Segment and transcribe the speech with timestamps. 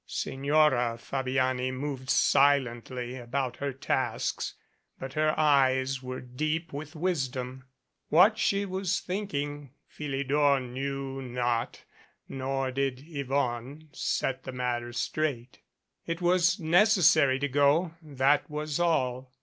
[0.07, 4.55] Signora Fabiani moved silently about her tasks,
[4.99, 7.65] but her eyes were deep with wisdom.
[8.09, 11.83] What she was thinking, Philidor knew not,
[12.27, 15.59] nor did Yvonne set the matter straight.
[16.07, 19.31] It was necessary to go that was all.